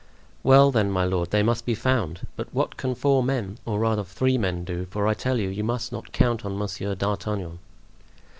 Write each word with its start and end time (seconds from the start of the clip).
"Well, 0.41 0.71
then, 0.71 0.89
my 0.89 1.05
lord, 1.05 1.29
they 1.29 1.43
must 1.43 1.63
be 1.63 1.75
found; 1.75 2.21
but 2.35 2.51
what 2.51 2.75
can 2.75 2.95
four 2.95 3.21
men, 3.21 3.59
or 3.67 3.77
rather 3.77 4.03
three 4.03 4.35
men 4.35 4.63
do—for 4.63 5.05
I 5.05 5.13
tell 5.13 5.39
you, 5.39 5.49
you 5.49 5.63
must 5.63 5.91
not 5.91 6.11
count 6.11 6.43
on 6.43 6.57
Monsieur 6.57 6.95
d'Artagnan." 6.95 7.59